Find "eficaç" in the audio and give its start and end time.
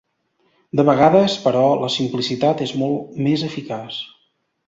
3.49-4.01